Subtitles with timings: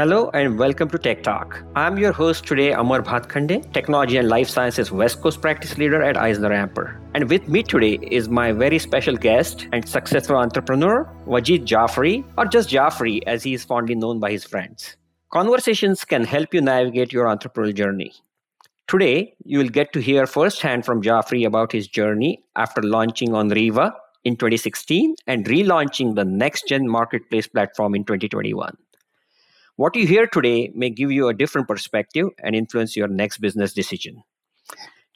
[0.00, 1.62] Hello and welcome to Tech Talk.
[1.76, 6.16] I'm your host today, Amar Bhatkhande, Technology and Life Sciences West Coast Practice Leader at
[6.16, 6.98] EisnerAmper.
[7.12, 12.46] And with me today is my very special guest and successful entrepreneur, Wajid Jafri, or
[12.46, 14.96] just Jafri as he is fondly known by his friends.
[15.34, 18.14] Conversations can help you navigate your entrepreneurial journey.
[18.88, 23.92] Today, you will get to hear firsthand from Jafri about his journey after launching OnRiva
[24.24, 28.74] in 2016 and relaunching the next gen marketplace platform in 2021.
[29.80, 33.72] What you hear today may give you a different perspective and influence your next business
[33.72, 34.22] decision.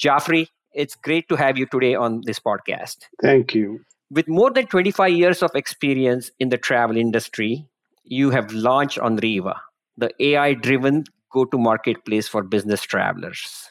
[0.00, 2.98] Jafri, it's great to have you today on this podcast.
[3.20, 3.80] Thank you.
[4.08, 7.66] With more than 25 years of experience in the travel industry,
[8.04, 9.56] you have launched OnRiva,
[9.96, 13.68] the AI driven go to marketplace for business travelers.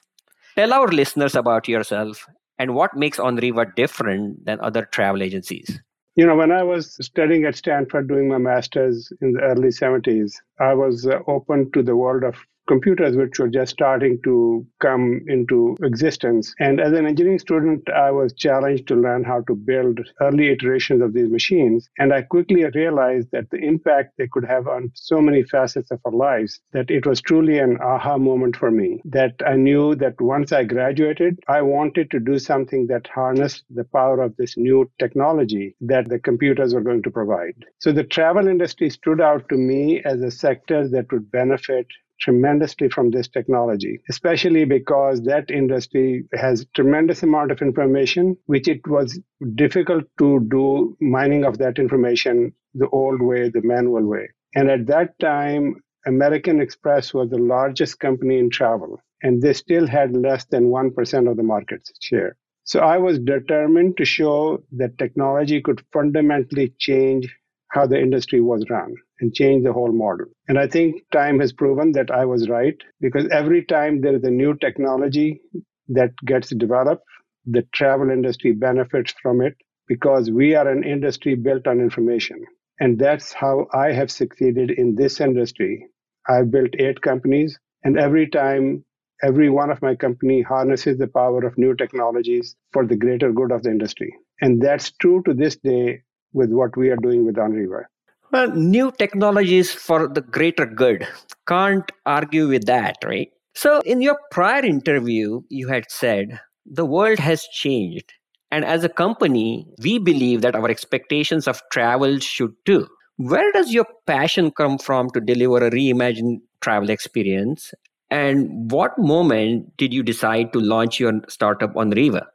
[0.57, 2.27] Tell our listeners about yourself
[2.59, 5.79] and what makes OnRiva different than other travel agencies.
[6.15, 10.33] You know, when I was studying at Stanford doing my master's in the early 70s,
[10.59, 12.35] I was uh, open to the world of
[12.71, 16.53] computers which were just starting to come into existence.
[16.57, 21.01] And as an engineering student, I was challenged to learn how to build early iterations
[21.01, 21.89] of these machines.
[21.99, 25.99] And I quickly realized that the impact they could have on so many facets of
[26.05, 29.01] our lives that it was truly an aha moment for me.
[29.03, 33.83] That I knew that once I graduated, I wanted to do something that harnessed the
[33.83, 37.65] power of this new technology that the computers were going to provide.
[37.79, 41.87] So the travel industry stood out to me as a sector that would benefit
[42.21, 48.85] tremendously from this technology, especially because that industry has tremendous amount of information, which it
[48.87, 49.19] was
[49.55, 54.29] difficult to do mining of that information the old way, the manual way.
[54.55, 59.87] And at that time, American Express was the largest company in travel, and they still
[59.87, 62.35] had less than 1% of the market share.
[62.63, 67.35] So I was determined to show that technology could fundamentally change
[67.69, 70.25] how the industry was run and change the whole model.
[70.47, 74.23] And I think time has proven that I was right because every time there is
[74.23, 75.41] a new technology
[75.89, 77.03] that gets developed,
[77.45, 79.55] the travel industry benefits from it
[79.87, 82.43] because we are an industry built on information.
[82.79, 85.87] And that's how I have succeeded in this industry.
[86.27, 88.83] I've built eight companies, and every time
[89.23, 93.51] every one of my company harnesses the power of new technologies for the greater good
[93.51, 94.13] of the industry.
[94.41, 96.01] And that's true to this day
[96.33, 97.83] with what we are doing with OnRiva.
[98.31, 101.05] Well, new technologies for the greater good.
[101.47, 103.29] Can't argue with that, right?
[103.55, 108.13] So, in your prior interview, you had said the world has changed.
[108.49, 112.87] And as a company, we believe that our expectations of travel should too.
[113.17, 117.73] Where does your passion come from to deliver a reimagined travel experience?
[118.09, 122.25] And what moment did you decide to launch your startup OnRiva?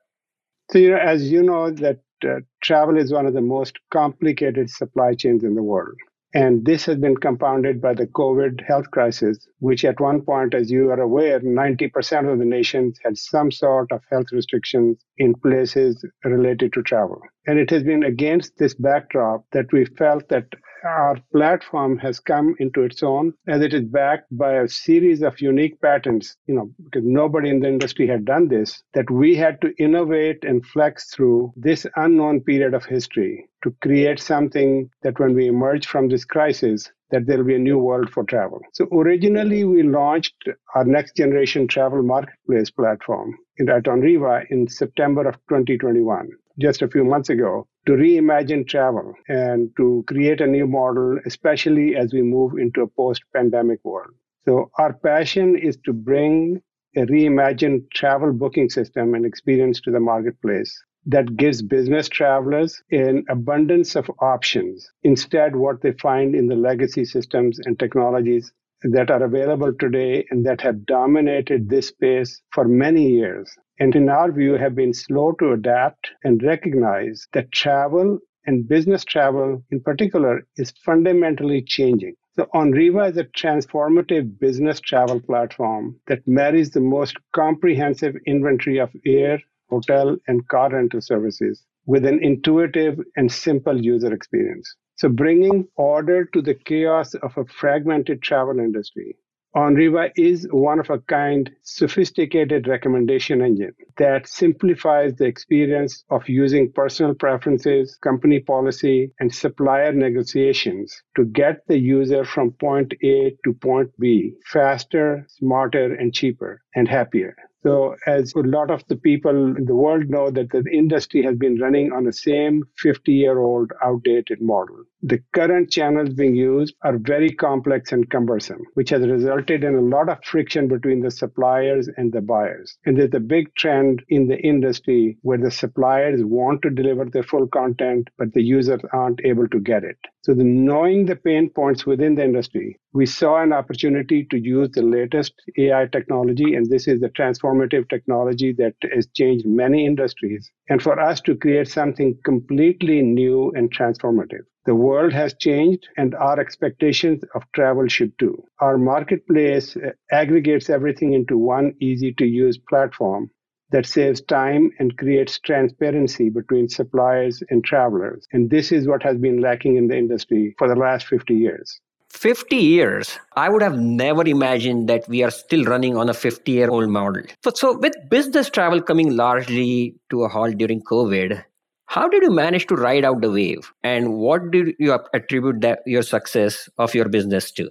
[0.71, 5.45] So, as you know, that uh, travel is one of the most complicated supply chains
[5.45, 5.97] in the world.
[6.35, 10.71] And this has been compounded by the COVID health crisis, which at one point, as
[10.71, 16.05] you are aware, 90% of the nations had some sort of health restrictions in places
[16.25, 17.23] related to travel.
[17.47, 20.47] And it has been against this backdrop that we felt that
[20.87, 25.41] our platform has come into its own as it is backed by a series of
[25.41, 29.61] unique patents, you know, because nobody in the industry had done this, that we had
[29.61, 35.35] to innovate and flex through this unknown period of history to create something that when
[35.35, 38.61] we emerge from this crisis, that there'll be a new world for travel.
[38.73, 45.35] So originally we launched our next generation travel marketplace platform at OnRiva in September of
[45.49, 51.19] 2021, just a few months ago to reimagine travel and to create a new model,
[51.27, 54.11] especially as we move into a post pandemic world.
[54.45, 56.63] So, our passion is to bring
[56.97, 63.25] a reimagined travel booking system and experience to the marketplace that gives business travelers an
[63.29, 64.91] abundance of options.
[65.03, 68.53] Instead, what they find in the legacy systems and technologies
[68.83, 74.09] that are available today and that have dominated this space for many years and in
[74.09, 79.81] our view have been slow to adapt and recognize that travel and business travel in
[79.81, 82.15] particular is fundamentally changing.
[82.37, 88.91] So OnRiva is a transformative business travel platform that marries the most comprehensive inventory of
[89.05, 94.77] air, hotel, and car rental services with an intuitive and simple user experience.
[94.97, 99.17] So bringing order to the chaos of a fragmented travel industry
[99.57, 106.71] OnRiva is one of a kind, sophisticated recommendation engine that simplifies the experience of using
[106.71, 113.55] personal preferences, company policy, and supplier negotiations to get the user from point A to
[113.55, 117.35] point B faster, smarter, and cheaper, and happier.
[117.67, 121.35] So, as a lot of the people in the world know, that the industry has
[121.35, 124.85] been running on the same 50 year old outdated model.
[125.03, 129.81] The current channels being used are very complex and cumbersome, which has resulted in a
[129.81, 132.79] lot of friction between the suppliers and the buyers.
[132.87, 137.25] And there's a big trend in the industry where the suppliers want to deliver their
[137.25, 139.99] full content, but the users aren't able to get it.
[140.27, 144.69] So, the, knowing the pain points within the industry, we saw an opportunity to use
[144.73, 150.51] the latest AI technology, and this is the transformative technology that has changed many industries,
[150.69, 154.43] and for us to create something completely new and transformative.
[154.65, 158.43] The world has changed, and our expectations of travel should too.
[158.59, 163.31] Our marketplace uh, aggregates everything into one easy to use platform
[163.71, 168.27] that saves time and creates transparency between suppliers and travelers.
[168.33, 171.81] And this is what has been lacking in the industry for the last 50 years.
[172.11, 176.51] 50 years, I would have never imagined that we are still running on a 50
[176.51, 177.23] year old model.
[177.45, 181.45] So, so, with business travel coming largely to a halt during COVID,
[181.87, 183.73] how did you manage to ride out the wave?
[183.83, 187.71] And what did you attribute that your success of your business to?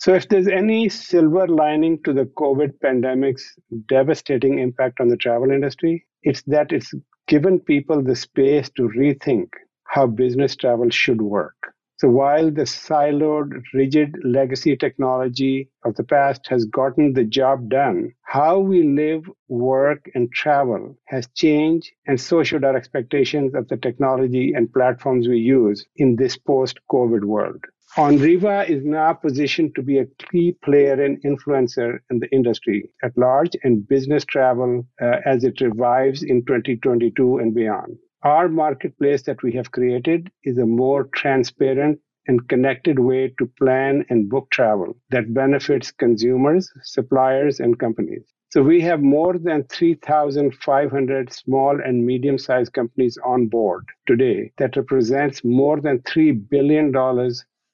[0.00, 5.50] So, if there's any silver lining to the COVID pandemic's devastating impact on the travel
[5.50, 6.94] industry, it's that it's
[7.28, 9.48] given people the space to rethink
[9.84, 11.54] how business travel should work.
[11.98, 18.14] So while the siloed, rigid legacy technology of the past has gotten the job done,
[18.22, 23.76] how we live, work, and travel has changed, and so should our expectations of the
[23.76, 27.62] technology and platforms we use in this post COVID world.
[27.96, 33.18] OnRiva is now positioned to be a key player and influencer in the industry at
[33.18, 37.98] large and business travel uh, as it revives in 2022 and beyond.
[38.22, 41.98] Our marketplace that we have created is a more transparent
[42.28, 48.22] and connected way to plan and book travel that benefits consumers, suppliers, and companies.
[48.50, 54.76] So we have more than 3,500 small and medium sized companies on board today that
[54.76, 56.92] represents more than $3 billion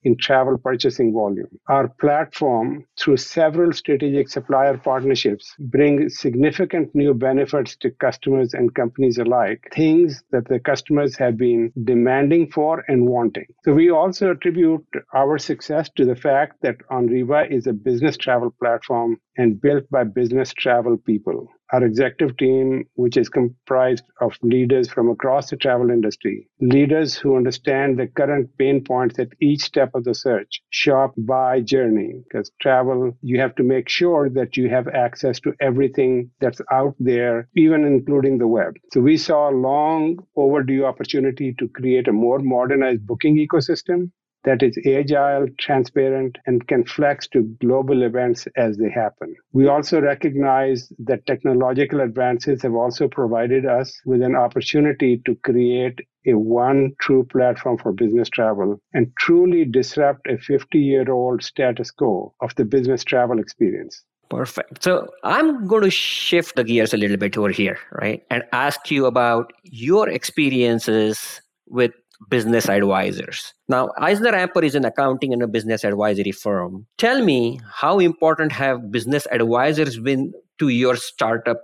[0.07, 1.49] in travel purchasing volume.
[1.69, 9.19] Our platform, through several strategic supplier partnerships, brings significant new benefits to customers and companies
[9.19, 13.47] alike, things that the customers have been demanding for and wanting.
[13.65, 18.55] So we also attribute our success to the fact that OnRiva is a business travel
[18.63, 24.89] platform and built by business travel people our executive team, which is comprised of leaders
[24.89, 29.91] from across the travel industry, leaders who understand the current pain points at each step
[29.95, 32.23] of the search, shop, buy journey.
[32.25, 36.95] Because travel, you have to make sure that you have access to everything that's out
[36.99, 38.75] there, even including the web.
[38.93, 44.11] So we saw a long overdue opportunity to create a more modernized booking ecosystem
[44.47, 49.35] that is agile, transparent, and can flex to global events as they happen.
[49.53, 55.99] We also recognize that technological advances have also provided us with an opportunity to create
[56.27, 61.91] a one true platform for business travel and truly disrupt a 50 year old status
[61.91, 64.05] quo of the business travel experience.
[64.29, 64.83] Perfect.
[64.83, 68.23] So I'm going to shift the gears a little bit over here, right?
[68.31, 71.93] And ask you about your experiences with
[72.29, 73.55] business advisors.
[73.69, 76.87] Now, EisnerAmper is an accounting and a business advisory firm.
[76.99, 81.63] Tell me how important have business advisors been to your startup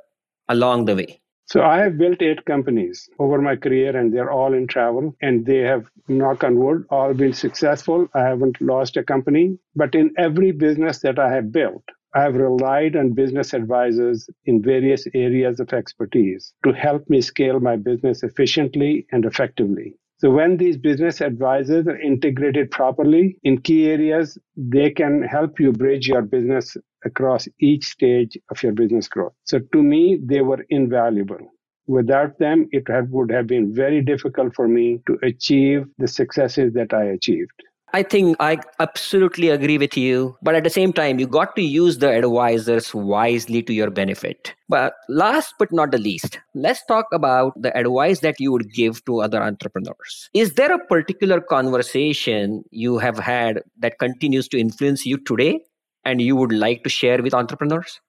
[0.49, 1.20] along the way?
[1.46, 5.44] So I have built eight companies over my career and they're all in travel and
[5.44, 8.08] they have knock on wood all been successful.
[8.14, 11.82] I haven't lost a company, but in every business that I have built,
[12.14, 17.58] I have relied on business advisors in various areas of expertise to help me scale
[17.58, 19.94] my business efficiently and effectively.
[20.22, 25.72] So when these business advisors are integrated properly in key areas, they can help you
[25.72, 29.32] bridge your business across each stage of your business growth.
[29.43, 31.41] So to me, they were invaluable.
[31.88, 36.94] Without them, it would have been very difficult for me to achieve the successes that
[36.94, 37.50] I achieved.
[37.94, 40.37] I think I absolutely agree with you.
[40.41, 44.55] But at the same time, you got to use the advisors wisely to your benefit.
[44.69, 49.05] But last but not the least, let's talk about the advice that you would give
[49.05, 50.31] to other entrepreneurs.
[50.32, 55.61] Is there a particular conversation you have had that continues to influence you today
[56.05, 58.01] and you would like to share with entrepreneurs?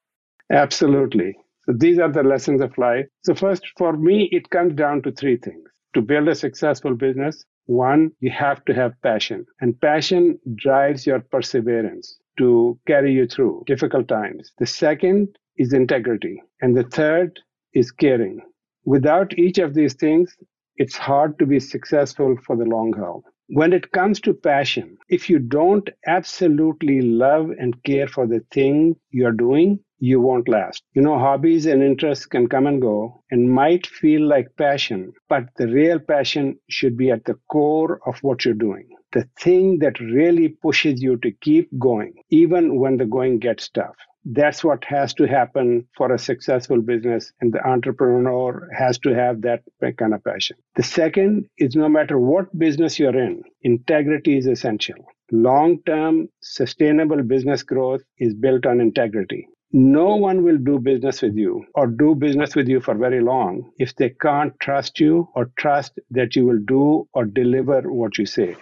[0.50, 1.36] Absolutely.
[1.66, 3.06] So these are the lessons of life.
[3.24, 5.64] So, first, for me, it comes down to three things
[5.94, 11.20] to build a successful business, one, you have to have passion, and passion drives your
[11.20, 14.52] perseverance to carry you through difficult times.
[14.58, 17.40] The second is integrity, and the third
[17.74, 18.42] is caring.
[18.86, 20.36] Without each of these things,
[20.76, 23.24] it's hard to be successful for the long haul.
[23.48, 28.96] When it comes to passion, if you don't absolutely love and care for the thing
[29.12, 30.84] you're doing, you won't last.
[30.94, 35.46] You know, hobbies and interests can come and go and might feel like passion, but
[35.56, 38.90] the real passion should be at the core of what you're doing.
[39.14, 43.96] The thing that really pushes you to keep going, even when the going gets tough.
[44.26, 49.42] That's what has to happen for a successful business, and the entrepreneur has to have
[49.44, 49.62] that
[49.98, 50.58] kind of passion.
[50.76, 54.96] The second is no matter what business you're in, integrity is essential.
[55.32, 59.48] Long term, sustainable business growth is built on integrity.
[59.76, 63.72] No one will do business with you or do business with you for very long
[63.80, 68.28] if they can't trust you or trust that you will do or deliver what you
[68.28, 68.56] say.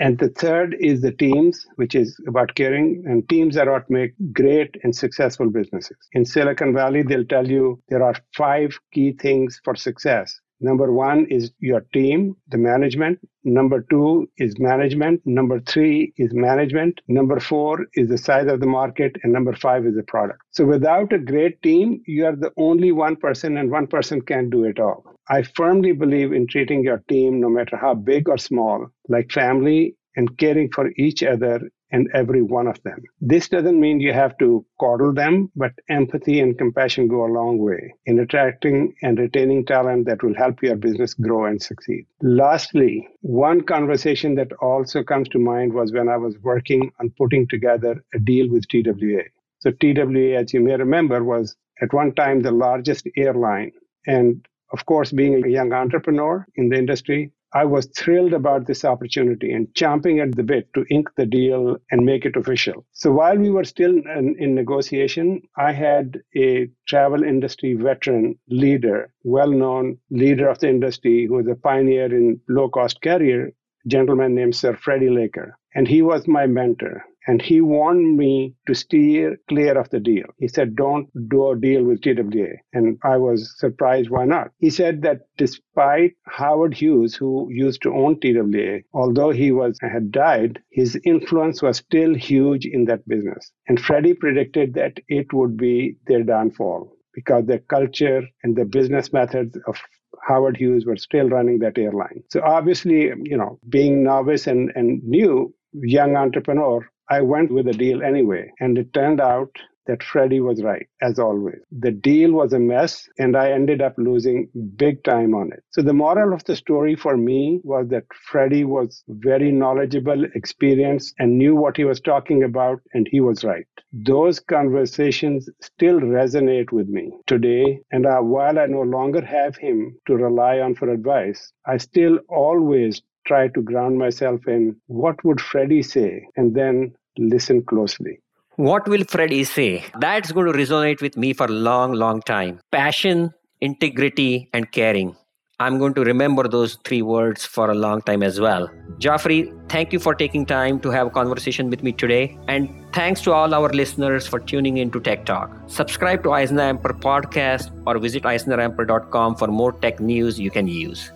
[0.00, 3.04] And the third is the teams, which is about caring.
[3.06, 5.98] And teams are what make great and successful businesses.
[6.12, 10.40] In Silicon Valley, they'll tell you there are five key things for success.
[10.60, 13.18] Number one is your team, the management.
[13.44, 15.20] Number two is management.
[15.24, 17.00] Number three is management.
[17.08, 19.16] Number four is the size of the market.
[19.22, 20.40] And number five is the product.
[20.50, 24.50] So without a great team, you are the only one person, and one person can't
[24.50, 25.04] do it all.
[25.28, 29.96] I firmly believe in treating your team, no matter how big or small, like family
[30.16, 33.02] and caring for each other and every one of them.
[33.20, 37.58] This doesn't mean you have to coddle them, but empathy and compassion go a long
[37.58, 42.06] way in attracting and retaining talent that will help your business grow and succeed.
[42.22, 47.46] Lastly, one conversation that also comes to mind was when I was working on putting
[47.46, 49.22] together a deal with TWA.
[49.60, 53.72] So, TWA, as you may remember, was at one time the largest airline.
[54.06, 58.84] And of course, being a young entrepreneur in the industry, I was thrilled about this
[58.84, 62.84] opportunity and champing at the bit to ink the deal and make it official.
[62.92, 69.12] So while we were still in, in, negotiation, I had a travel industry veteran leader,
[69.22, 73.52] well known leader of the industry, who was a pioneer in low cost carrier,
[73.86, 75.56] gentleman named Sir Freddie Laker.
[75.74, 80.26] And he was my mentor and he warned me to steer clear of the deal.
[80.38, 82.54] He said, don't do a deal with TWA.
[82.72, 84.50] And I was surprised, why not?
[84.58, 90.12] He said that despite Howard Hughes, who used to own TWA, although he was had
[90.12, 93.50] died, his influence was still huge in that business.
[93.68, 99.12] And Freddie predicted that it would be their downfall because the culture and the business
[99.12, 99.76] methods of
[100.22, 102.22] Howard Hughes were still running that airline.
[102.30, 107.72] So obviously, you know, being novice and, and new, young entrepreneur, I went with the
[107.72, 108.52] deal anyway.
[108.60, 109.50] And it turned out
[109.86, 111.60] that Freddie was right, as always.
[111.70, 115.62] The deal was a mess, and I ended up losing big time on it.
[115.70, 121.14] So, the moral of the story for me was that Freddie was very knowledgeable, experienced,
[121.18, 123.66] and knew what he was talking about, and he was right.
[123.92, 130.16] Those conversations still resonate with me today, and while I no longer have him to
[130.16, 135.82] rely on for advice, I still always try to ground myself in what would Freddie
[135.82, 138.20] say and then listen closely.
[138.56, 139.84] What will Freddie say?
[140.00, 142.60] That's going to resonate with me for a long, long time.
[142.72, 145.14] Passion, integrity, and caring.
[145.58, 148.68] I'm going to remember those three words for a long time as well.
[148.98, 149.38] Jafri,
[149.70, 152.38] thank you for taking time to have a conversation with me today.
[152.46, 155.50] And thanks to all our listeners for tuning in to Tech Talk.
[155.66, 161.10] Subscribe to EisnerAmper podcast or visit eisneramper.com for more tech news you can use.